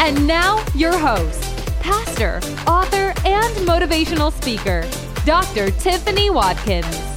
[0.00, 1.42] And now, your host,
[1.80, 4.88] pastor, author, and motivational speaker,
[5.24, 5.70] Dr.
[5.72, 7.07] Tiffany Watkins.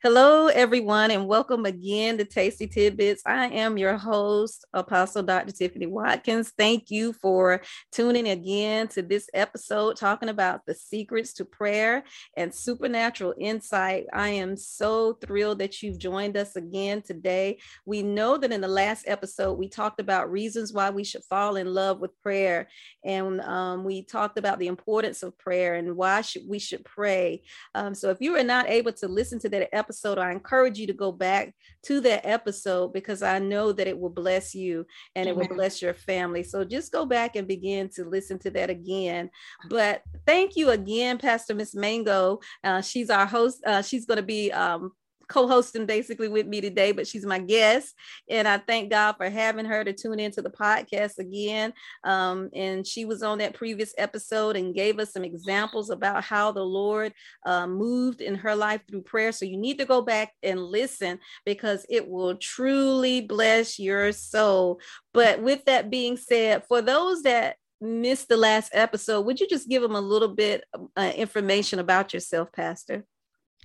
[0.00, 3.20] Hello, everyone, and welcome again to Tasty Tidbits.
[3.26, 5.50] I am your host, Apostle Dr.
[5.50, 6.52] Tiffany Watkins.
[6.56, 12.04] Thank you for tuning again to this episode talking about the secrets to prayer
[12.36, 14.06] and supernatural insight.
[14.12, 17.58] I am so thrilled that you've joined us again today.
[17.84, 21.56] We know that in the last episode, we talked about reasons why we should fall
[21.56, 22.68] in love with prayer,
[23.04, 27.42] and um, we talked about the importance of prayer and why should we should pray.
[27.74, 30.78] Um, so, if you are not able to listen to that episode, episode, I encourage
[30.78, 34.84] you to go back to that episode because I know that it will bless you
[35.16, 36.42] and it will bless your family.
[36.42, 39.30] So just go back and begin to listen to that again.
[39.70, 42.40] But thank you again, Pastor Miss Mango.
[42.62, 43.62] Uh, she's our host.
[43.66, 44.92] Uh, she's going to be um,
[45.28, 47.94] co-hosting basically with me today, but she's my guest.
[48.28, 51.72] And I thank God for having her to tune into the podcast again.
[52.04, 56.52] Um, and she was on that previous episode and gave us some examples about how
[56.52, 57.12] the Lord
[57.46, 59.32] uh, moved in her life through prayer.
[59.32, 64.80] So you need to go back and listen because it will truly bless your soul.
[65.12, 69.68] But with that being said, for those that missed the last episode, would you just
[69.68, 70.64] give them a little bit
[70.96, 73.04] uh, information about yourself, Pastor?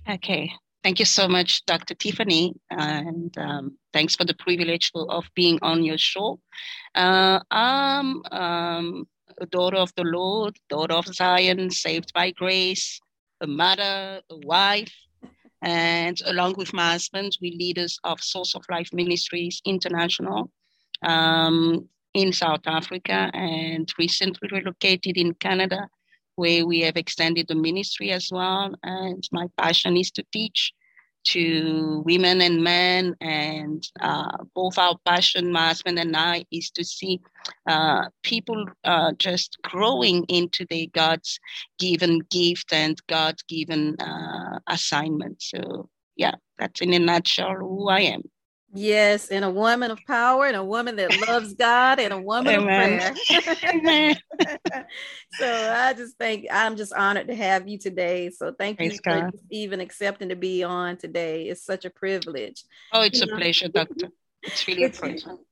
[0.08, 0.52] Okay.
[0.84, 1.94] Thank you so much, Dr.
[1.94, 6.40] Tiffany, and um, thanks for the privilege of being on your show.
[6.94, 9.08] Uh, I'm um,
[9.40, 13.00] a daughter of the Lord, daughter of Zion, saved by grace,
[13.40, 14.92] a mother, a wife,
[15.62, 20.50] and along with my husband, we leaders of Source of Life Ministries International
[21.02, 25.88] um, in South Africa and recently relocated in Canada
[26.36, 28.74] where we have extended the ministry as well.
[28.82, 30.72] And my passion is to teach
[31.24, 33.14] to women and men.
[33.20, 37.20] And uh, both our passion, my husband and I, is to see
[37.66, 41.38] uh, people uh, just growing into their God's
[41.78, 45.42] given gift and God's given uh, assignment.
[45.42, 48.22] So, yeah, that's in a nutshell who I am.
[48.76, 52.56] Yes, and a woman of power, and a woman that loves God, and a woman
[52.56, 53.00] Amen.
[53.00, 54.06] of prayer.
[55.38, 58.30] so I just think I'm just honored to have you today.
[58.30, 59.32] So thank Praise you for God.
[59.50, 61.44] even accepting to be on today.
[61.48, 62.64] It's such a privilege.
[62.92, 63.36] Oh, it's you a know?
[63.36, 64.08] pleasure, Doctor.
[64.42, 64.92] It's really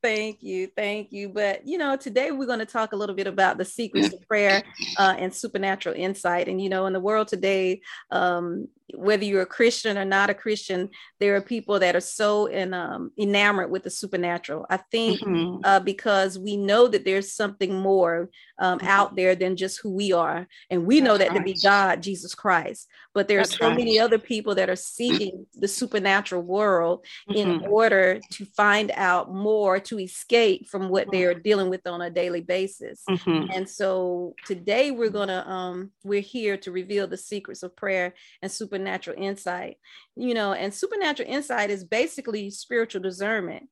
[0.02, 1.30] Thank you, thank you.
[1.30, 4.26] But you know, today we're going to talk a little bit about the secrets of
[4.28, 4.62] prayer
[4.98, 6.48] uh, and supernatural insight.
[6.48, 10.34] And you know, in the world today, um, whether you're a Christian or not a
[10.34, 14.66] Christian, there are people that are so in, um, enamored with the supernatural.
[14.68, 15.60] I think mm-hmm.
[15.64, 18.88] uh, because we know that there's something more um, mm-hmm.
[18.88, 21.38] out there than just who we are, and we That's know that right.
[21.38, 22.88] to be God, Jesus Christ.
[23.14, 23.76] But there are so right.
[23.76, 27.38] many other people that are seeking the supernatural world mm-hmm.
[27.38, 31.42] in order to find out more, to escape from what they're mm-hmm.
[31.42, 33.02] dealing with on a daily basis.
[33.08, 33.50] Mm-hmm.
[33.52, 38.50] And so today we're gonna um, we're here to reveal the secrets of prayer and
[38.50, 39.76] supernatural supernatural insight
[40.16, 43.68] you know and supernatural insight is basically spiritual discernment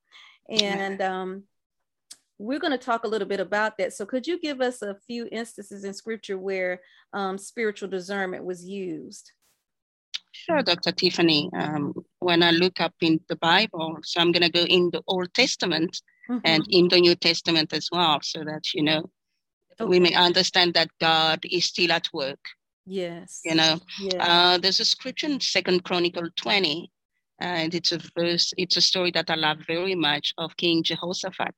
[0.49, 1.45] and um,
[2.39, 4.97] we're going to talk a little bit about that so could you give us a
[5.07, 6.81] few instances in scripture where
[7.13, 9.33] um, spiritual discernment was used
[10.33, 10.93] Sure, Dr.
[10.93, 11.51] Tiffany.
[11.53, 15.03] Um, when I look up in the Bible, so I'm going to go in the
[15.09, 16.01] Old Testament
[16.31, 16.39] mm-hmm.
[16.45, 19.11] and in the New Testament as well, so that, you know,
[19.81, 19.89] okay.
[19.89, 22.39] we may understand that God is still at work
[22.91, 23.41] Yes.
[23.45, 24.19] You know, yeah.
[24.19, 26.91] uh, there's a scripture in Second Chronicle 20,
[27.41, 31.55] and it's a verse, it's a story that I love very much of King Jehoshaphat.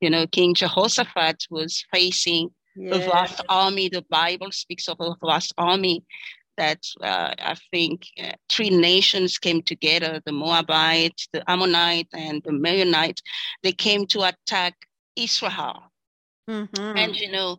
[0.00, 2.50] You know, King Jehoshaphat was facing
[2.90, 3.88] a vast army.
[3.88, 6.04] The Bible speaks of a vast army
[6.56, 12.52] that uh, I think uh, three nations came together the Moabite, the Ammonite, and the
[12.52, 13.22] Maronite.
[13.62, 14.74] They came to attack
[15.14, 15.92] Israel.
[16.50, 16.96] Mm-hmm.
[16.96, 17.58] And, you know,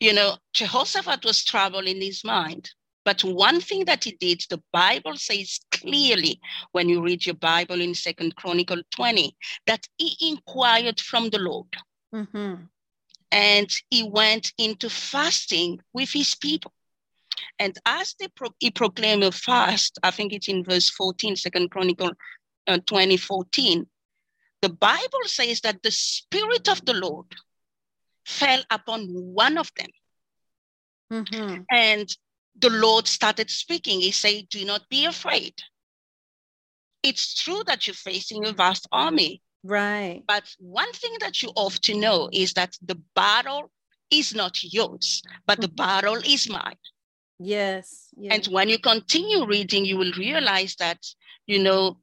[0.00, 2.70] you know, Jehoshaphat was troubled in his mind.
[3.04, 6.40] But one thing that he did, the Bible says clearly
[6.72, 9.36] when you read your Bible in Second Chronicle 20,
[9.66, 11.68] that he inquired from the Lord.
[12.14, 12.64] Mm-hmm.
[13.32, 16.72] And he went into fasting with his people.
[17.58, 21.70] And as they pro- he proclaimed a fast, I think it's in verse 14, Second
[21.70, 22.10] Chronicle
[22.66, 23.86] uh, 2014,
[24.62, 27.26] the Bible says that the Spirit of the Lord
[28.30, 29.90] fell upon one of them.
[31.12, 31.62] Mm-hmm.
[31.70, 32.08] And
[32.58, 34.00] the Lord started speaking.
[34.00, 35.54] He said, Do not be afraid.
[37.02, 39.42] It's true that you're facing a vast army.
[39.62, 40.22] Right.
[40.26, 43.70] But one thing that you ought to know is that the battle
[44.10, 45.76] is not yours, but the mm-hmm.
[45.76, 46.76] battle is mine.
[47.38, 48.34] Yes, yes.
[48.34, 50.98] And when you continue reading, you will realize that,
[51.46, 51.98] you know,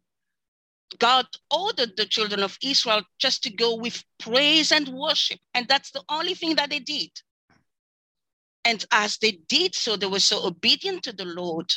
[0.99, 5.39] God ordered the children of Israel just to go with praise and worship.
[5.53, 7.11] And that's the only thing that they did.
[8.65, 11.73] And as they did so, they were so obedient to the Lord.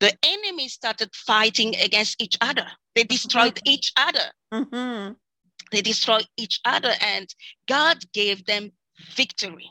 [0.00, 2.66] The enemy started fighting against each other.
[2.94, 3.72] They destroyed mm-hmm.
[3.72, 4.32] each other.
[4.52, 5.12] Mm-hmm.
[5.70, 7.28] They destroyed each other, and
[7.66, 8.72] God gave them
[9.14, 9.70] victory.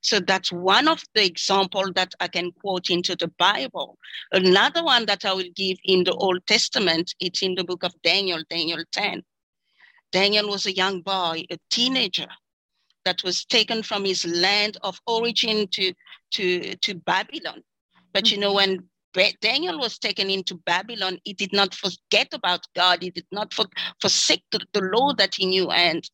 [0.00, 3.98] So that's one of the example that I can quote into the Bible.
[4.32, 7.94] Another one that I will give in the Old Testament, it's in the book of
[8.02, 9.22] Daniel, Daniel 10.
[10.12, 12.28] Daniel was a young boy, a teenager
[13.04, 15.92] that was taken from his land of origin to,
[16.32, 17.62] to, to Babylon.
[18.12, 18.56] But you know, mm-hmm.
[18.56, 18.89] when
[19.40, 23.02] Daniel was taken into Babylon, he did not forget about God.
[23.02, 23.66] He did not for,
[24.00, 25.70] forsake the, the Lord that he knew.
[25.70, 26.08] And,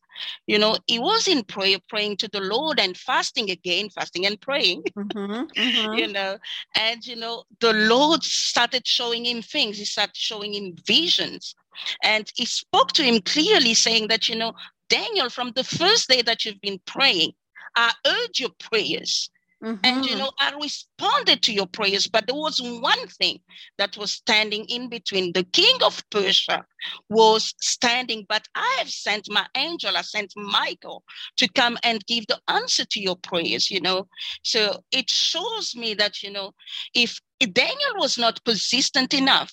[0.47, 4.39] you know, he was in prayer, praying to the Lord and fasting again, fasting and
[4.41, 5.93] praying, mm-hmm, mm-hmm.
[5.93, 6.37] you know.
[6.75, 9.77] And, you know, the Lord started showing him things.
[9.77, 11.55] He started showing him visions.
[12.03, 14.53] And he spoke to him clearly, saying that, you know,
[14.89, 17.33] Daniel, from the first day that you've been praying,
[17.75, 19.29] I heard your prayers.
[19.63, 19.79] Mm-hmm.
[19.83, 23.39] And you know, I responded to your prayers, but there was one thing
[23.79, 25.33] that was standing in between.
[25.33, 26.63] The king of Persia
[27.09, 31.03] was standing, but I have sent my angel, I sent Michael
[31.37, 34.07] to come and give the answer to your prayers, you know.
[34.43, 36.53] So it shows me that, you know,
[36.93, 39.51] if Daniel was not persistent enough,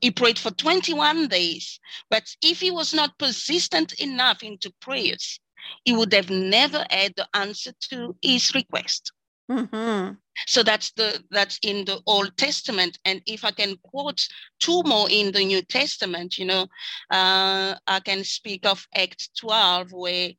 [0.00, 1.78] he prayed for 21 days,
[2.10, 5.38] but if he was not persistent enough into prayers,
[5.84, 9.12] he would have never had the answer to his request.
[9.50, 10.14] Mm-hmm.
[10.46, 14.20] So that's the that's in the Old Testament, and if I can quote
[14.58, 16.66] two more in the New Testament, you know,
[17.10, 20.30] uh, I can speak of Act twelve, where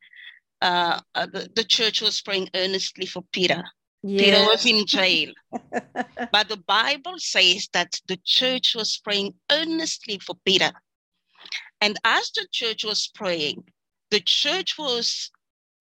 [0.62, 3.64] uh, uh, the, the church was praying earnestly for Peter.
[4.04, 4.22] Yes.
[4.22, 5.34] Peter was in jail,
[6.32, 10.72] but the Bible says that the church was praying earnestly for Peter,
[11.82, 13.64] and as the church was praying,
[14.12, 15.32] the church was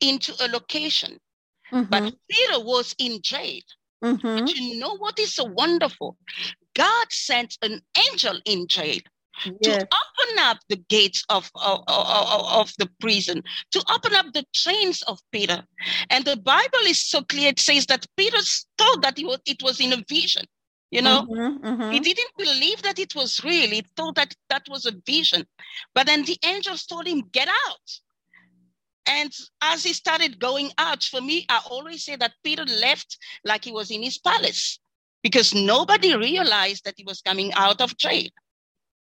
[0.00, 1.19] into a location
[1.73, 1.91] Mm-hmm.
[1.91, 3.61] But Peter was in jail.
[4.05, 4.45] Mm-hmm.
[4.45, 6.17] But you know what is so wonderful?
[6.75, 7.81] God sent an
[8.11, 9.01] angel in jail
[9.45, 9.55] yes.
[9.63, 13.43] to open up the gates of, of, of, of, the prison,
[13.73, 15.65] to open up the chains of Peter.
[16.11, 18.39] And the Bible is so clear, it says that Peter
[18.79, 20.45] thought that was, it was in a vision.
[20.91, 21.91] You know, mm-hmm, mm-hmm.
[21.91, 23.71] he didn't believe that it was real.
[23.71, 25.45] He thought that that was a vision.
[25.95, 28.01] But then the angels told him, Get out.
[29.06, 29.32] And
[29.62, 33.73] as he started going out, for me, I always say that Peter left like he
[33.73, 34.79] was in his palace
[35.23, 38.29] because nobody realized that he was coming out of jail.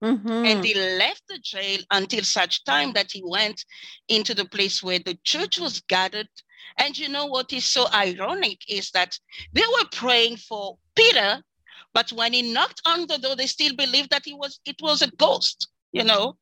[0.03, 0.45] Mm-hmm.
[0.47, 3.65] And he left the jail until such time that he went
[4.09, 6.29] into the place where the church was gathered.
[6.79, 9.19] And you know what is so ironic is that
[9.53, 11.43] they were praying for Peter,
[11.93, 15.03] but when he knocked on the door, they still believed that he was it was
[15.03, 16.37] a ghost, you know.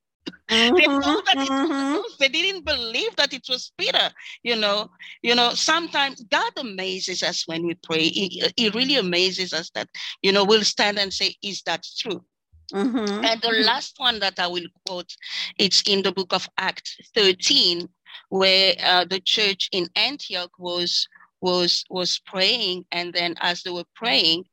[0.51, 1.95] Mm-hmm, they thought that mm-hmm.
[1.95, 4.11] it was, they didn't believe that it was Peter.
[4.43, 4.91] You know,
[5.23, 5.51] you know.
[5.55, 8.09] Sometimes God amazes us when we pray.
[8.09, 9.89] He, he really amazes us that
[10.23, 12.25] you know we'll stand and say, "Is that true?"
[12.73, 13.25] Mm-hmm.
[13.25, 15.15] And the last one that I will quote,
[15.59, 17.89] it's in the book of Acts 13,
[18.29, 21.09] where uh, the church in Antioch was
[21.41, 24.45] was was praying, and then as they were praying,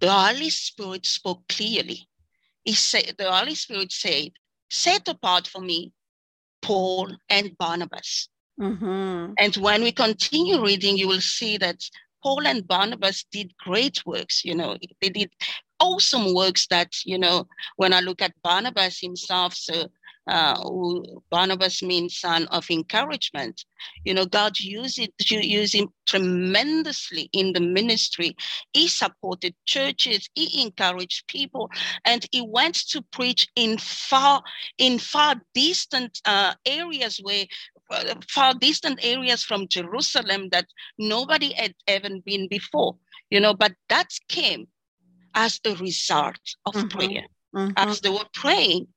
[0.00, 2.08] the Holy Spirit spoke clearly.
[2.64, 4.30] He said, the Holy Spirit said,
[4.70, 5.92] set apart for me
[6.62, 8.28] Paul and Barnabas.
[8.60, 9.34] Mm-hmm.
[9.38, 11.80] And when we continue reading, you will see that
[12.22, 14.44] Paul and Barnabas did great works.
[14.44, 15.30] You know, they did
[15.80, 17.46] awesome works that, you know,
[17.76, 19.88] when I look at Barnabas himself, so
[20.28, 23.64] uh, who Barnabas means son of encouragement.
[24.04, 28.36] You know, God used it, used him tremendously in the ministry.
[28.72, 31.70] He supported churches, he encouraged people,
[32.04, 34.42] and he went to preach in far,
[34.78, 37.46] in far distant uh, areas where
[37.90, 40.66] uh, far distant areas from Jerusalem that
[40.98, 42.96] nobody had ever been before,
[43.30, 44.68] you know, but that came
[45.34, 46.88] as a result of mm-hmm.
[46.88, 47.22] prayer.
[47.54, 47.72] Mm-hmm.
[47.76, 48.88] As they were praying,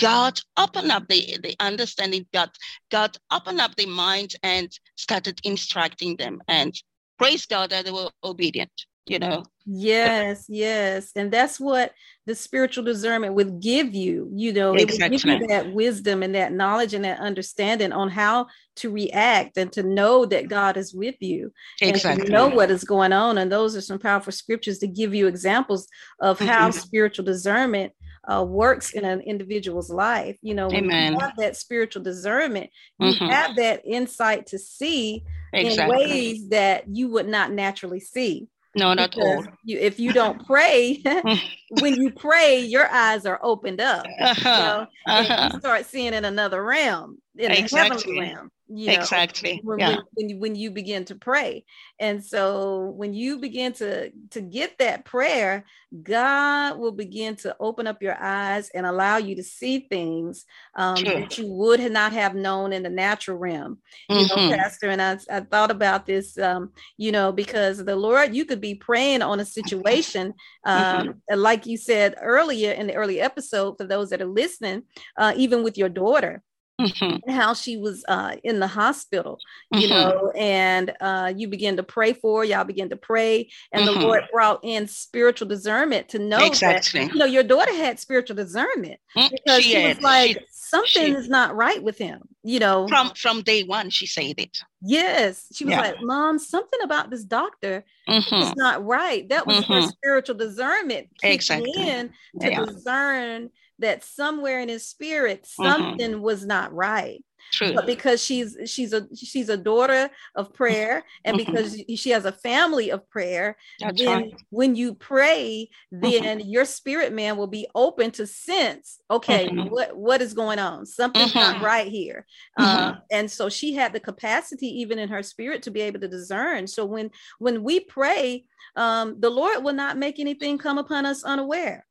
[0.00, 2.50] God opened up the, the understanding, God,
[2.90, 6.40] God opened up the minds and started instructing them.
[6.48, 6.74] And
[7.18, 8.70] praise God that they were obedient.
[9.06, 11.92] you know yes yes and that's what
[12.26, 16.34] the spiritual discernment would give you you know it would give you that wisdom and
[16.34, 20.94] that knowledge and that understanding on how to react and to know that god is
[20.94, 21.50] with you
[21.82, 24.86] and exactly to know what is going on and those are some powerful scriptures to
[24.86, 25.86] give you examples
[26.20, 26.74] of how Mhm.
[26.74, 27.92] spiritual discernment
[28.30, 31.14] uh, works in an individual's life you know Amen.
[31.14, 33.28] you have that spiritual discernment you Mhm.
[33.30, 39.16] have that insight to see in ways that you would not naturally see no not
[39.16, 41.02] all you, if you don't pray,
[41.70, 44.06] when you pray, your eyes are opened up.
[44.06, 44.58] You uh-huh.
[44.58, 45.50] know, Uh-huh.
[45.52, 48.50] you start seeing in another realm, in a heavenly realm.
[48.68, 51.64] You know, exactly when, yeah when, you, when you begin to pray.
[51.98, 55.64] And so when you begin to, to get that prayer,
[56.02, 60.44] God will begin to open up your eyes and allow you to see things
[60.74, 64.50] um, that you would not have known in the natural realm you know, Mhm.
[64.58, 64.88] Pastor.
[64.90, 68.74] And I, I thought about this, um, you know, because the Lord, you could be
[68.74, 70.34] praying on a situation,
[70.64, 74.82] um, and like you said earlier in the early episode, for those that are listening,
[75.16, 76.42] uh, even with your daughter,
[76.80, 77.20] Mhm.
[77.26, 79.38] and how she was uh, in the hospital,
[79.72, 79.90] you Mhm.
[79.90, 84.02] know, and uh, you begin to pray for, y'all begin to pray, and the Mhm.
[84.02, 87.00] Lord brought in spiritual discernment to know Exactly.
[87.00, 90.46] that, you know, your daughter had spiritual discernment Mm, because she she, was like, she-
[90.52, 92.86] something she- is not right with him, you know.
[92.86, 95.46] from from day one she said it Yes.
[95.52, 95.80] She was Yeah.
[95.80, 99.28] like, Mom, something about this doctor is not right.
[99.28, 99.88] That was her Mhm.
[99.88, 101.72] spiritual discernment Exactly.
[101.76, 102.64] in to Yeah.
[102.64, 105.64] discern that somewhere in his spirit Mhm.
[105.64, 107.22] something was not right.
[107.52, 111.46] true But because she's she's a she's a daughter of prayer and Mhm.
[111.46, 116.22] because she has a family of prayer, that's then right when you pray, Mm-hmm.
[116.24, 119.70] then your spirit man will be open to sense, okay, Mhm.
[119.70, 120.84] what what is going on?
[120.86, 122.26] Something's not right here.
[122.58, 126.08] Uh, and so she had the capacity, even in her spirit, to be able to
[126.08, 126.66] discern.
[126.66, 128.44] So when when we pray,
[128.76, 131.86] um, the Lord will not make anything come upon us unaware.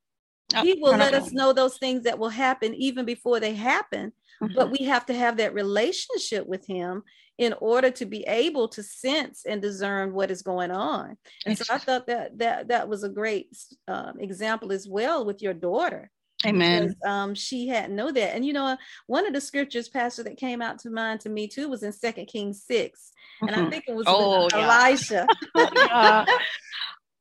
[0.54, 4.14] No, He will let us know those things that will happen even before they happen
[4.42, 4.80] but Mhm.
[4.80, 7.04] we have to have that relationship with him
[7.38, 11.64] in order to be able to sense and discern what is going on and so
[11.70, 13.48] i thought that that that was a great
[13.88, 16.12] um, example as well with your daughter
[16.46, 18.78] amen because um, she hadn't know that and you know
[19.08, 21.92] one of the scriptures pastor that came out to mind to me too was in
[21.92, 23.12] second kings 6
[23.48, 23.70] and i Mhm.
[23.72, 24.88] think it was Oh, yeah.
[24.88, 26.26] elisha Yeah.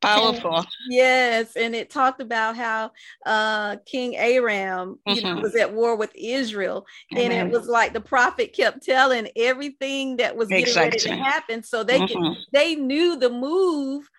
[0.01, 2.91] Powerful Yes, and it talked about how
[3.25, 5.41] uh, King Aram, you know, Mhm.
[5.41, 6.85] was at war with Israel,
[7.15, 11.23] and it was like the prophet kept telling everything that was getting ready to Exactly.
[11.25, 12.35] happen, so they could, Mhm.
[12.53, 14.09] they knew the move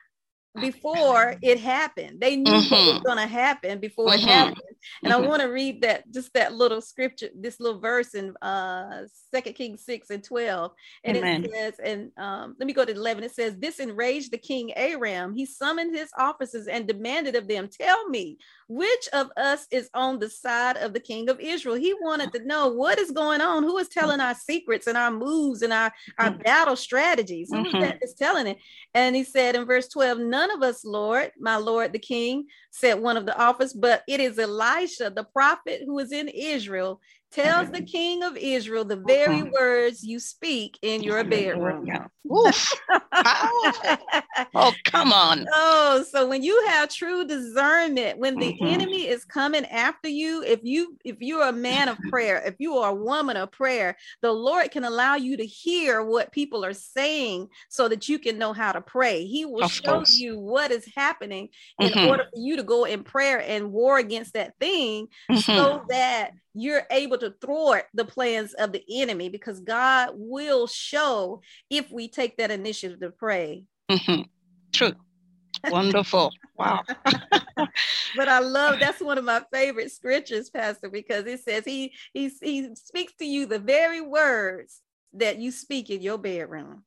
[0.61, 2.21] before it happened.
[2.21, 4.29] They knew what was going to happen before it Mhm.
[4.29, 4.55] happened.
[5.05, 5.27] And I Mhm.
[5.27, 9.85] want to read that just that little scripture, this little verse in uh Second Kings
[9.85, 10.73] 6 and 12.
[11.05, 11.45] And Amen.
[11.45, 13.25] it says, and um, let me go to 11.
[13.25, 15.35] It says, This enraged the king Aram.
[15.35, 18.39] He summoned his officers and demanded of them, Tell me,
[18.69, 21.75] which of us is on the side of the king of Israel?
[21.77, 25.11] He wanted to know what is going on, who is telling our secrets and our
[25.11, 26.43] moves and our, our Mhm.
[26.45, 27.51] battle strategies.
[27.51, 27.81] Who is Mhm.
[27.81, 28.59] that is telling it?
[28.95, 32.95] And he said in verse 12, None of us, Lord, my Lord the king, said
[32.95, 37.01] one of the officers, but it is Elisha, the prophet who is in Israel,
[37.31, 41.87] tells the king of Israel the very words you speak in your bedroom.
[41.87, 42.07] Yeah.
[44.55, 48.71] Oh come on Oh, so when you have true discernment, when the Mhm.
[48.71, 52.77] enemy is coming after you, if you if you're a man of prayer, if you
[52.79, 56.73] are a woman of prayer, the Lord can allow you to hear what people are
[56.75, 59.25] saying so that you can know how to pray.
[59.25, 60.19] He will Of show course.
[60.19, 61.49] you what is happening
[61.81, 62.09] in Mhm.
[62.09, 65.57] order for you to go in prayer and war against that thing Mhm.
[65.57, 71.43] so that you're able to thwart the plans of the enemy because God will show
[71.71, 73.65] if we take that initiative to pray.
[73.91, 74.29] Mhm.
[74.73, 74.95] True.
[75.71, 76.33] Wonderful.
[76.57, 76.85] Wow.
[78.17, 82.31] but I love that's one of my favorite scriptures, Pastor, because it says he he
[82.43, 84.81] he speaks to you the very words
[85.15, 86.85] that you speak in your bedroom.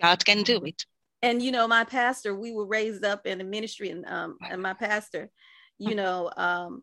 [0.00, 0.84] God can do it.
[1.22, 4.62] And you know, my pastor, we were raised up in the ministry, and um, and
[4.62, 5.30] my pastor,
[5.78, 6.82] you know, um,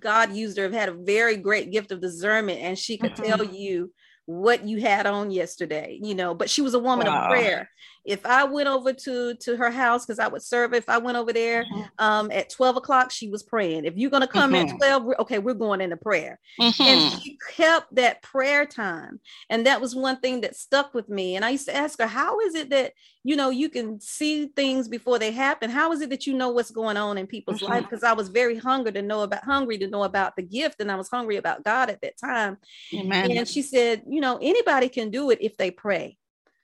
[0.00, 3.24] God used her, have had a very great gift of discernment, and she could mm-hmm.
[3.24, 3.92] tell you
[4.26, 7.24] what you had on yesterday, you know, but she was a woman Wow.
[7.24, 7.70] of prayer.
[8.06, 11.18] If I went over to to her house, because I would serve, if I went
[11.18, 11.88] over there Mhm.
[11.98, 13.84] um at 12 o'clock, she was praying.
[13.84, 14.78] If you're gonna come at Mhm.
[14.78, 16.38] 12, okay, we're going into prayer.
[16.60, 16.86] Mhm.
[16.88, 19.20] And she kept that prayer time.
[19.50, 21.36] And that was one thing that stuck with me.
[21.36, 22.92] And I used to ask her, how is it that
[23.24, 25.68] you know you can see things before they happen?
[25.68, 27.68] How is it that you know what's going on in people's Mhm.
[27.68, 27.82] life?
[27.84, 30.92] Because I was very hungry to know about hungry to know about the gift, and
[30.92, 32.58] I was hungry about God at that time.
[32.94, 33.32] Amen.
[33.32, 36.16] And she said, you know, anybody can do it if they pray.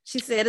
[0.04, 0.46] She said,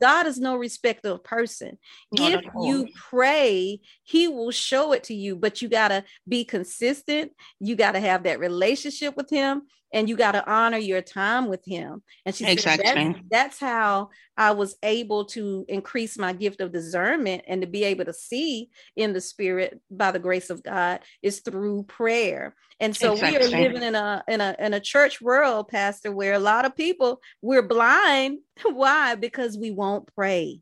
[0.00, 1.78] God is no respecter of person.
[2.12, 6.44] Not if you pray, he will show it to you, but you got to be
[6.44, 7.32] consistent.
[7.60, 11.48] You got to have that relationship with him and you got to honor your time
[11.48, 12.02] with him.
[12.24, 12.86] And she exactly.
[12.86, 17.66] said, that's, that's how I was able to increase my gift of discernment and to
[17.66, 22.54] be able to see in the spirit by the grace of God is through prayer.
[22.80, 23.38] And so exactly.
[23.38, 26.64] we are living in a in a in a church world, Pastor, where a lot
[26.64, 28.38] of people we're blind.
[28.64, 29.14] Why?
[29.14, 30.60] Because we won't pray.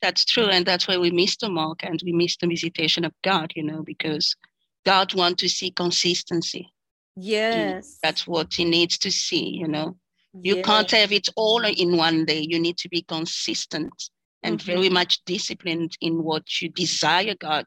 [0.00, 3.12] That's true, and that's why we miss the mark and we miss the visitation of
[3.22, 3.52] God.
[3.54, 4.36] You know, because
[4.84, 6.73] God wants to see consistency.
[7.16, 9.48] Yes, that's what He needs to see.
[9.48, 9.96] You know,
[10.32, 10.66] you yes.
[10.66, 12.40] can't have it all in one day.
[12.48, 13.92] You need to be consistent
[14.42, 14.66] and mm-hmm.
[14.66, 17.66] very much disciplined in what you desire God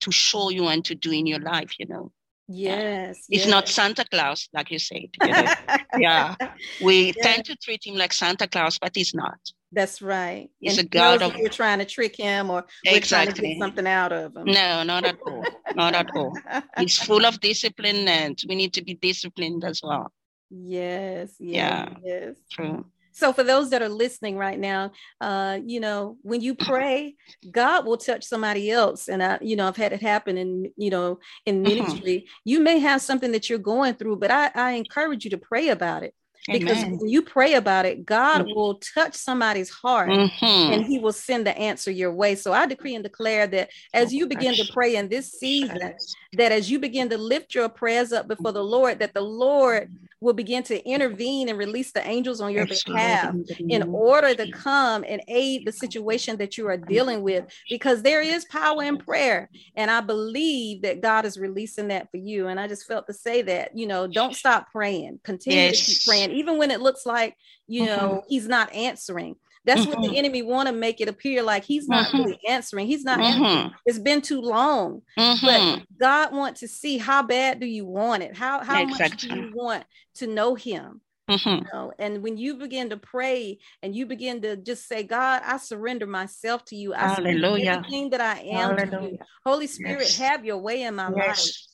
[0.00, 1.72] to show you and to do in your life.
[1.78, 2.12] You know.
[2.48, 3.18] Yes.
[3.30, 3.48] It's yes.
[3.48, 5.08] not Santa Claus, like you said.
[5.22, 5.52] You know?
[5.98, 6.34] yeah.
[6.82, 9.38] We tend to treat him like Santa Claus, but he's not.
[9.72, 10.50] That's right.
[10.60, 11.34] He's and a god of.
[11.34, 13.32] We're trying to trick him, or we're exactly.
[13.32, 14.44] trying to get something out of him.
[14.44, 15.44] No, not at all.
[15.74, 16.32] not at all.
[16.78, 20.12] He's full of discipline, and we need to be disciplined as well.
[20.56, 21.34] Yes.
[21.40, 21.88] yes yeah.
[22.04, 22.36] Yes.
[22.52, 22.84] True.
[23.14, 24.90] So for those that are listening right now,
[25.20, 27.14] uh, you know, when you pray,
[27.50, 29.08] God will touch somebody else.
[29.08, 31.62] And I, you know, I've had it happen in, you know, in mm-hmm.
[31.62, 32.16] ministry.
[32.16, 32.40] Mm-hmm.
[32.44, 35.68] You may have something that you're going through, but I, I encourage you to pray
[35.68, 36.12] about it
[36.46, 36.98] because Amen.
[36.98, 38.54] when you pray about it, God mm-hmm.
[38.54, 40.72] will touch somebody's heart mm-hmm.
[40.72, 42.34] and He will send the answer your way.
[42.34, 45.94] So I decree and declare that as you begin to pray in this season,
[46.34, 49.90] that as you begin to lift your prayers up before the Lord, that the Lord
[50.20, 53.34] will begin to intervene and release the angels on your behalf
[53.68, 58.22] in order to come and aid the situation that you are dealing with, because there
[58.22, 59.50] is power in prayer.
[59.76, 62.48] And I believe that God is releasing that for you.
[62.48, 65.78] And I just felt to say that, you know, don't stop praying, continue yes.
[65.78, 67.36] to keep praying, even when it looks like,
[67.66, 68.28] you know, mm-hmm.
[68.28, 69.36] He's not answering.
[69.64, 69.90] That's mm-hmm.
[69.90, 70.16] what the mm-hmm.
[70.16, 72.18] enemy want to make it appear like he's not mm-hmm.
[72.18, 72.86] really answering.
[72.86, 73.44] He's not mm-hmm.
[73.44, 73.74] answering.
[73.86, 75.02] It's been too long.
[75.16, 75.82] But mm-hmm.
[75.98, 78.36] God wants to see how bad do you want it?
[78.36, 79.30] How how exactly.
[79.30, 79.84] much do you want
[80.16, 81.00] to know him?
[81.30, 81.48] Mm-hmm.
[81.48, 85.40] You know, and when you begin to pray and you begin to just say, God,
[85.42, 86.92] I surrender myself to you.
[86.92, 87.40] I Hallelujah.
[87.40, 89.18] surrender everything that I am Hallelujah.
[89.46, 90.18] Holy Spirit, yes.
[90.18, 91.26] have your way in my yes.
[91.26, 91.73] life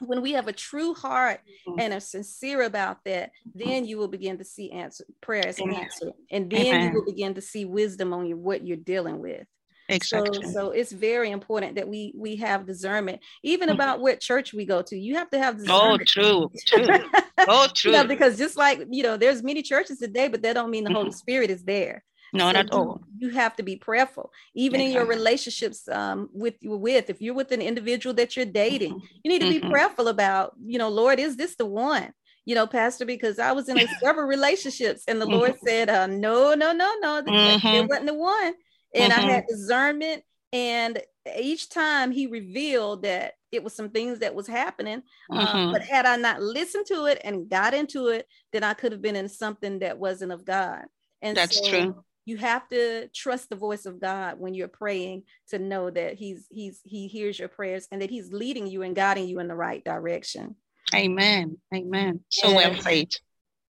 [0.00, 1.80] when we have a true heart mm-hmm.
[1.80, 6.50] and are sincere about that, then you will begin to see answer prayers answered, and
[6.50, 6.88] then Amen.
[6.88, 9.46] you will begin to see wisdom on your what you're dealing with.
[9.88, 10.42] Exactly.
[10.44, 13.74] So, so it's very important that we we have discernment, even mm-hmm.
[13.74, 14.96] about what church we go to.
[14.96, 16.02] You have to have oh, discernment.
[16.02, 16.98] Oh, true, true.
[17.48, 17.90] oh, true.
[17.90, 20.84] you know, because just like you know, there's many churches today, but that don't mean
[20.84, 20.98] the mm-hmm.
[20.98, 22.04] Holy Spirit is there.
[22.32, 23.00] No, not so at all.
[23.18, 27.10] You, have to be prayerful, even in your relationships um, with you with.
[27.10, 29.06] If you're with an individual that you're dating, mm-hmm.
[29.22, 29.70] you need to be mm-hmm.
[29.70, 30.54] prayerful about.
[30.64, 32.12] You know, Lord, is this the one?
[32.46, 35.34] You know, Pastor, because I was in several relationships, and the mm-hmm.
[35.34, 37.86] Lord said, uh, "No, no, no, no, it mm-hmm.
[37.86, 38.54] wasn't the one."
[38.94, 39.54] And I had mm-hmm.
[39.54, 40.22] discernment,
[40.54, 41.00] and
[41.38, 45.02] each time He revealed that it was some things that was happening.
[45.30, 48.92] Um, but had I not listened to it and got into it, then I could
[48.92, 50.86] have been in something that wasn't of God.
[51.20, 55.24] And that's so, true you have to trust the voice of God when you're praying
[55.48, 58.94] to know that he's he's he hears your prayers and that he's leading you and
[58.94, 60.56] guiding you in the right direction.
[60.94, 61.58] Amen.
[61.74, 62.20] Amen.
[62.28, 62.56] So yes.
[62.56, 63.14] well said.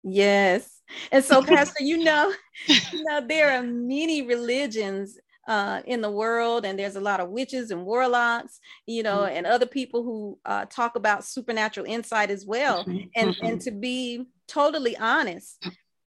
[0.03, 0.81] Yes.
[1.11, 2.33] And so pastor, you know,
[2.67, 7.31] you know there are many religions uh, in the world, and there's a lot of
[7.31, 9.37] witches and warlocks, you know, mm-hmm.
[9.37, 12.85] and other people who uh, talk about supernatural insight as well.
[12.85, 13.09] Mm-hmm.
[13.17, 13.47] And mm-hmm.
[13.47, 15.65] and to be totally honest,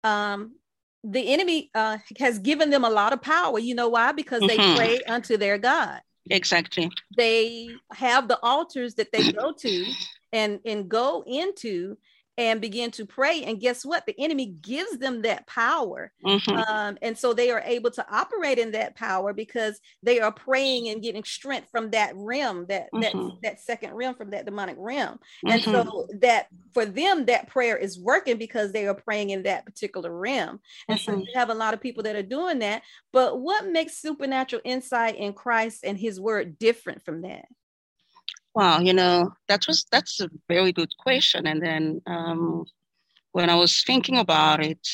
[0.04, 0.52] um,
[1.04, 3.58] the enemy uh, has given them a lot of power.
[3.58, 4.12] You know why?
[4.12, 4.76] Because they mm-hmm.
[4.76, 6.00] pray unto their God.
[6.30, 6.90] Exactly.
[7.16, 9.86] They have the altars that they go to
[10.32, 11.96] and and go into
[12.38, 13.42] and begin to pray.
[13.42, 14.06] And guess what?
[14.06, 16.12] The enemy gives them that power.
[16.24, 16.56] Mm-hmm.
[16.56, 20.88] Um, and so they are able to operate in that power because they are praying
[20.88, 23.00] and getting strength from that rim, that mm-hmm.
[23.00, 25.18] that, that second rim from that demonic realm.
[25.44, 25.48] Mm-hmm.
[25.48, 29.66] And so that for them, that prayer is working because they are praying in that
[29.66, 30.60] particular rim.
[30.88, 31.22] And so mm-hmm.
[31.22, 32.82] you have a lot of people that are doing that.
[33.12, 37.46] But what makes supernatural insight in Christ and his word different from that?
[38.54, 41.46] Wow, you know, that was that's a very good question.
[41.46, 42.64] And then um,
[43.32, 44.86] when I was thinking about it,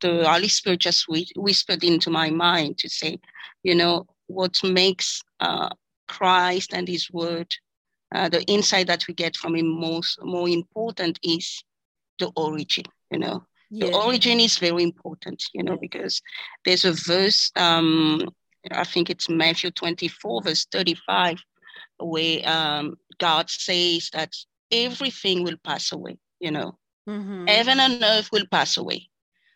[0.00, 3.18] the Holy Spirit just whispered into my mind to say,
[3.62, 5.68] you know, what makes uh,
[6.08, 7.46] Christ and His Word,
[8.14, 11.62] uh, the insight that we get from Him most more important is
[12.18, 12.84] the origin.
[13.10, 13.86] You know, yeah.
[13.86, 15.42] the origin is very important.
[15.52, 16.20] You know, because
[16.64, 17.52] there's a verse.
[17.56, 18.28] Um,
[18.70, 21.36] I think it's Matthew 24, verse 35
[21.98, 24.34] where um, God says that
[24.70, 26.78] everything will pass away, you know.
[27.08, 27.46] Mm-hmm.
[27.46, 29.08] Heaven and earth will pass away.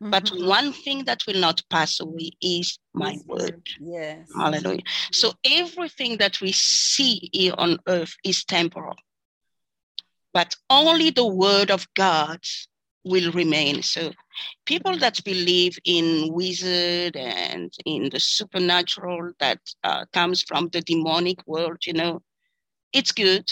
[0.03, 0.11] Mm-hmm.
[0.11, 3.24] But one thing that will not pass away is my yes.
[3.27, 3.68] word.
[3.81, 4.29] Yes.
[4.37, 4.83] Hallelujah.
[5.12, 8.96] So everything that we see here on earth is temporal.
[10.33, 12.40] But only the word of God
[13.05, 13.83] will remain.
[13.83, 14.12] So
[14.66, 21.38] people that believe in wizard and in the supernatural that uh, comes from the demonic
[21.46, 22.22] world, you know,
[22.92, 23.51] it's good.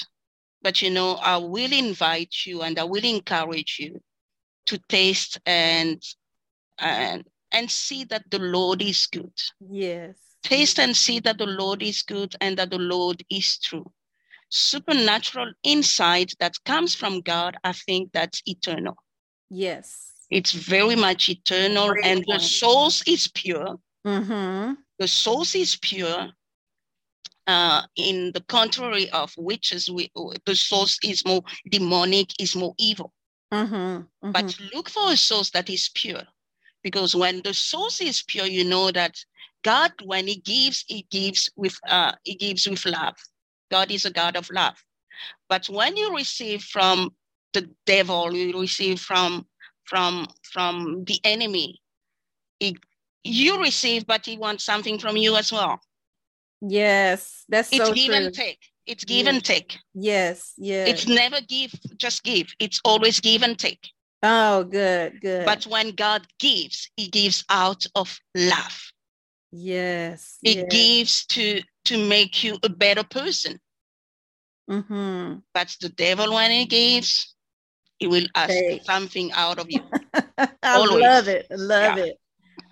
[0.63, 4.01] But, you know, I will invite you and I will encourage you
[4.67, 6.03] to taste and
[6.79, 9.33] and and see that the Lord is good.
[9.71, 10.17] Yes.
[10.43, 13.91] Taste and see that the Lord is good and that the Lord is true.
[14.49, 18.97] Supernatural insight that comes from God, I think that's eternal.
[19.51, 20.13] Yes.
[20.31, 23.79] It's very much eternal, Great and the source is pure.
[24.07, 24.75] Mm-hmm.
[24.99, 26.31] The source is pure.
[27.47, 30.11] Uh, in the contrary of witches, we,
[30.47, 33.13] the source is more demonic, is more evil.
[33.55, 33.75] Mm-hmm.
[33.75, 34.33] Mm-hmm.
[34.33, 36.23] But look for a source that is pure.
[36.83, 39.17] Because when the source is pure, you know that
[39.63, 43.15] God, when He gives, He gives with uh, He gives with love.
[43.71, 44.77] God is a God of love.
[45.49, 47.11] But when you receive from
[47.57, 49.47] the devil you receive from
[49.85, 51.81] from from the enemy
[52.61, 52.77] it,
[53.25, 55.81] you receive but he wants something from you as well
[56.61, 58.15] yes that's it's so give true.
[58.15, 59.35] and take it's give yes.
[59.35, 63.91] and take yes yes it's never give just give it's always give and take
[64.23, 68.93] oh good good but when god gives he gives out of love
[69.53, 70.67] yes he yes.
[70.71, 73.59] gives to to make you a better person
[74.71, 75.35] mm-hmm.
[75.53, 77.37] but the devil when he gives
[77.99, 78.81] he will ask hey.
[78.85, 79.81] something out of you.
[80.39, 81.03] I Always.
[81.03, 81.47] love it.
[81.51, 82.05] I love yeah.
[82.05, 82.21] it.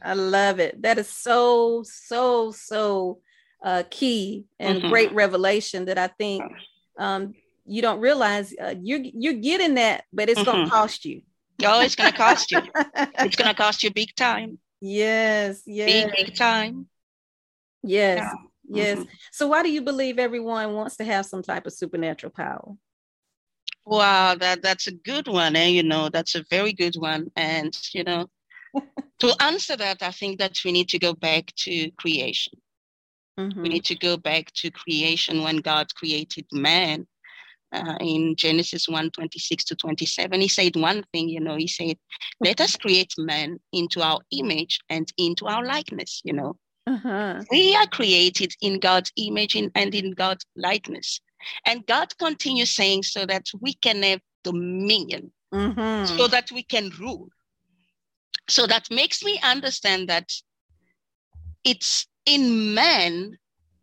[0.02, 0.82] I love it.
[0.82, 3.20] That is so, so, so
[3.64, 4.88] uh, key and mm-hmm.
[4.88, 6.44] great revelation that I think
[6.98, 10.50] um, you don't realize uh, you're you're getting that, but it's mm-hmm.
[10.50, 11.22] gonna cost you.
[11.64, 12.60] Oh, it's gonna cost you.
[12.94, 14.58] it's gonna cost you big time.
[14.80, 15.90] Yes, yes.
[15.90, 16.86] Big, big time.
[17.82, 18.18] Yes,
[18.68, 18.82] yeah.
[18.84, 18.98] yes.
[18.98, 19.08] Mm-hmm.
[19.32, 22.74] So why do you believe everyone wants to have some type of supernatural power?
[23.86, 25.56] Wow, that that's a good one.
[25.56, 25.68] Eh?
[25.68, 27.30] You know, that's a very good one.
[27.34, 28.28] And you know,
[29.20, 32.58] to answer that, I think that we need to go back to creation.
[33.38, 33.62] Mm-hmm.
[33.62, 37.06] We need to go back to creation when God created man.
[37.72, 41.96] Uh, in Genesis 1 26 to 27, he said one thing, you know, he said,
[42.38, 46.56] Let us create man into our image and into our likeness, you know.
[46.86, 47.42] Uh-huh.
[47.50, 51.20] We are created in God's image and in God's likeness.
[51.66, 56.16] And God continues saying so that we can have dominion, mm-hmm.
[56.16, 57.28] so that we can rule.
[58.48, 60.30] So that makes me understand that
[61.64, 63.36] it's in man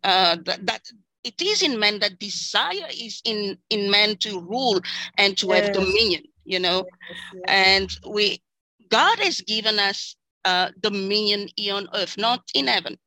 [0.04, 0.82] uh, that, that
[1.24, 4.80] it is in man that desire is in in man to rule
[5.18, 5.66] and to yes.
[5.66, 7.42] have dominion you know yes, yes.
[7.48, 8.42] and we
[8.88, 12.98] god has given us uh, dominion here on earth not in heaven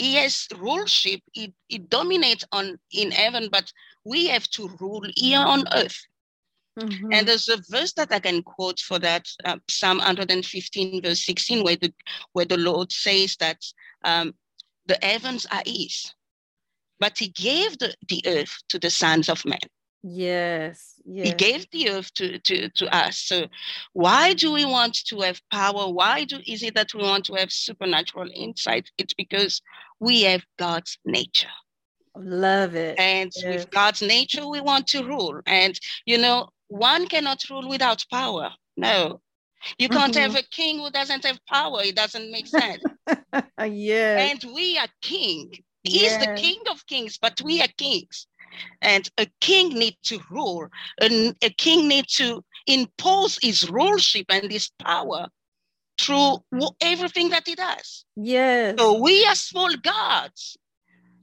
[0.00, 1.20] he has ruleship.
[1.32, 3.70] He, he dominates on in heaven, but
[4.04, 6.00] we have to rule here on earth.
[6.78, 7.12] Mm-hmm.
[7.12, 11.62] And there's a verse that I can quote for that, uh, Psalm 115, verse 16,
[11.62, 11.92] where the
[12.32, 13.58] where the Lord says that
[14.04, 14.32] um,
[14.90, 16.12] the heavens are His,
[16.98, 19.60] but He gave the, the earth to the sons of men.
[20.02, 21.28] Yes, yes.
[21.28, 23.18] He gave the earth to, to, to us.
[23.18, 23.46] So
[23.92, 25.88] why do we want to have power?
[25.92, 28.90] Why do is it that we want to have supernatural insight?
[28.96, 29.60] It's because
[30.00, 31.54] we have God's nature.
[32.16, 32.98] Love it.
[32.98, 33.44] And yes.
[33.44, 35.40] with God's nature, we want to rule.
[35.46, 38.50] And you know, one cannot rule without power.
[38.78, 39.20] No.
[39.78, 40.22] You can't mm-hmm.
[40.22, 41.82] have a king who doesn't have power.
[41.82, 42.82] It doesn't make sense.
[43.66, 44.18] yeah.
[44.18, 45.52] And we are king.
[45.82, 46.20] He yes.
[46.20, 48.26] is the king of kings, but we are kings.
[48.82, 50.68] And a king needs to rule.
[51.00, 55.28] And a king needs to impose his ruleship and his power
[56.00, 56.38] through
[56.80, 58.04] everything that he does.
[58.16, 58.74] Yes.
[58.78, 60.56] So we are small gods.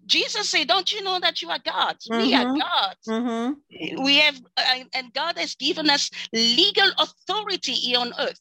[0.06, 2.08] Jesus said, Don't you know that you are gods?
[2.08, 2.22] Mm-hmm.
[2.22, 2.60] We are mm-hmm.
[2.60, 3.08] gods.
[3.08, 4.04] Mm-hmm.
[4.04, 4.40] We have,
[4.94, 8.40] and God has given us legal authority here on earth.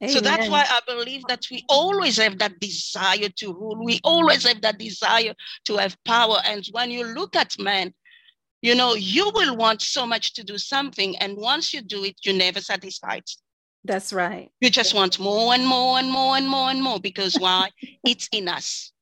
[0.00, 0.14] Amen.
[0.14, 3.84] So that's why I believe that we always have that desire to rule.
[3.84, 5.34] We always have that desire
[5.64, 6.36] to have power.
[6.44, 7.92] And when you look at man,
[8.62, 11.16] you know, you will want so much to do something.
[11.18, 13.24] And once you do it, you're never satisfied.
[13.84, 14.50] That's right.
[14.60, 17.70] You just want more and more and more and more and more because why?
[18.04, 18.92] it's in us.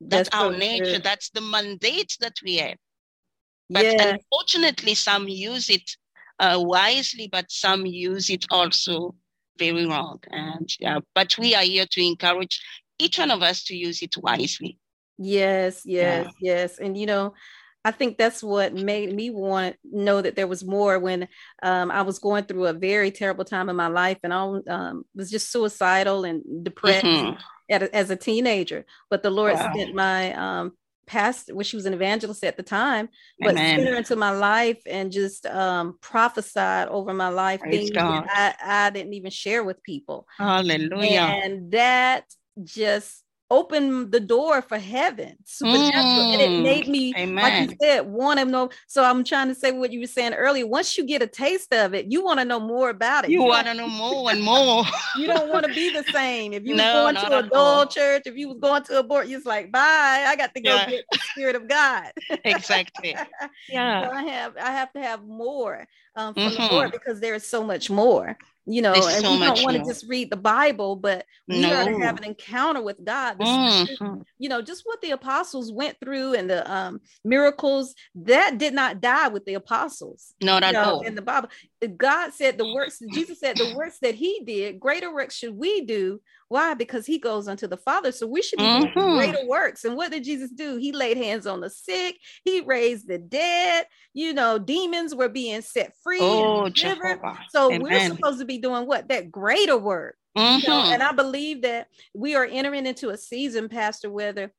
[0.00, 0.84] That's, That's our so nature.
[0.92, 0.98] True.
[1.02, 2.76] That's the mandate that we have.
[3.68, 4.14] But yeah.
[4.14, 5.90] unfortunately, some use it
[6.38, 9.14] uh, wisely, but some use it also
[9.58, 10.20] very wrong.
[10.30, 12.60] And yeah, but we are here to encourage
[12.98, 14.78] each one of us to use it wisely.
[15.18, 16.54] Yes, yes, yeah.
[16.54, 16.78] yes.
[16.78, 17.34] And you know,
[17.84, 21.28] I think that's what made me want to know that there was more when
[21.62, 25.04] um, I was going through a very terrible time in my life and I um,
[25.14, 27.40] was just suicidal and depressed mm-hmm.
[27.70, 28.84] a, as a teenager.
[29.10, 29.72] But the Lord wow.
[29.74, 30.72] sent my um,
[31.08, 33.08] pastor, well, she was an evangelist at the time,
[33.40, 33.76] but Amen.
[33.76, 38.24] sent her into my life and just um, prophesied over my life Praise things God.
[38.24, 40.28] that I, I didn't even share with people.
[40.36, 41.20] Hallelujah.
[41.20, 42.24] And that
[42.62, 47.34] just opened the door for heaven supernatural mm, and it mm, made me amen.
[47.42, 50.34] like you said want to know so i'm trying to say what you were saying
[50.34, 53.30] earlier once you get a taste of it you want to know more about it.
[53.30, 54.84] You, you want to know more and more.
[55.16, 56.52] You don't want to be the same.
[56.52, 59.28] If you no, was going to a dull church if you was going to abort
[59.28, 60.90] you're like bye i got to go yeah.
[60.90, 62.12] get the spirit of god.
[62.44, 63.16] Exactly.
[63.68, 64.06] Yeah.
[64.06, 66.62] So i have i have to have more um, from mm-hmm.
[66.62, 68.36] the lord because there is so much more
[68.68, 71.74] you know, and so we don't want to just read the Bible, but we no.
[71.74, 73.38] are to have an encounter with God.
[73.38, 74.22] Mm-hmm.
[74.38, 79.00] You know, just what the apostles went through and the um, miracles that did not
[79.00, 80.34] die with the apostles.
[80.42, 81.00] No, Not at all.
[81.00, 81.48] In the Bible,
[81.96, 83.00] God said the works.
[83.12, 86.72] Jesus said the works that He did, greater works should we do why?
[86.72, 88.10] Because he goes unto the Father.
[88.10, 88.98] So we should be mm-hmm.
[88.98, 89.84] doing greater works.
[89.84, 90.76] And what did Jesus do?
[90.76, 95.60] He laid hands on the sick, he raised the dead, you know, demons were being
[95.60, 96.18] set free.
[96.20, 96.70] Oh,
[97.50, 97.82] so Amen.
[97.82, 99.08] we're supposed to be doing what?
[99.08, 100.16] That greater work.
[100.36, 100.60] Mm-hmm.
[100.60, 100.82] You know?
[100.82, 100.92] Mm-hmm.
[100.94, 104.52] And I believe that we are entering into a season, Pastor, whether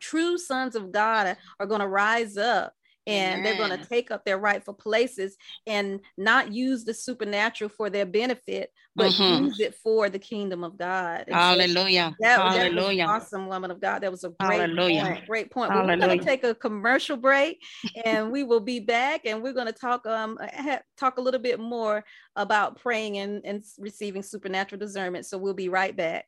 [0.00, 2.72] true sons of God are going to rise up
[3.06, 3.42] and Amen.
[3.42, 5.36] they're going to take up their rightful places
[5.66, 9.44] and not use the supernatural for their benefit, but mm-hmm.
[9.44, 11.24] use it for the kingdom of God.
[11.26, 12.14] And Hallelujah.
[12.20, 13.06] So that, Hallelujah.
[13.06, 14.02] That awesome woman of God.
[14.02, 15.02] That was a great Hallelujah.
[15.02, 15.26] point.
[15.26, 15.70] Great point.
[15.70, 17.58] Well, we're going to take a commercial break
[18.04, 21.40] and we will be back and we're going to talk um ha- talk a little
[21.40, 22.04] bit more
[22.36, 25.26] about praying and, and receiving supernatural discernment.
[25.26, 26.26] So we'll be right back.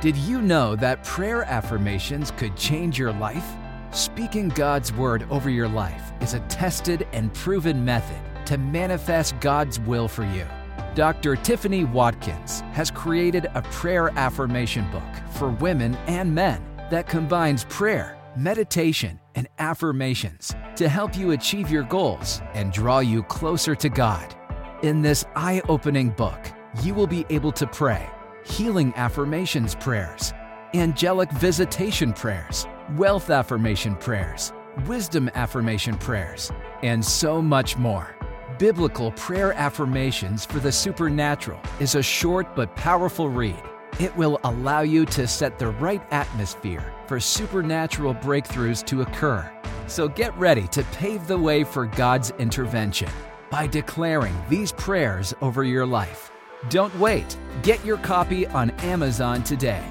[0.00, 3.44] Did you know that prayer affirmations could change your life?
[3.92, 9.80] Speaking God's Word over your life is a tested and proven method to manifest God's
[9.80, 10.46] will for you.
[10.94, 11.34] Dr.
[11.34, 18.16] Tiffany Watkins has created a prayer affirmation book for women and men that combines prayer,
[18.36, 24.36] meditation, and affirmations to help you achieve your goals and draw you closer to God.
[24.82, 28.08] In this eye opening book, you will be able to pray
[28.44, 30.32] healing affirmations prayers,
[30.74, 34.52] angelic visitation prayers wealth affirmation prayers,
[34.86, 36.50] wisdom affirmation prayers,
[36.82, 38.16] and so much more.
[38.58, 43.62] Biblical Prayer Affirmations for the Supernatural is a short but powerful read.
[43.98, 49.50] It will allow you to set the right atmosphere for supernatural breakthroughs to occur.
[49.86, 53.10] So get ready to pave the way for God's intervention
[53.50, 56.30] by declaring these prayers over your life.
[56.68, 57.36] Don't wait.
[57.62, 59.84] Get your copy on Amazon today.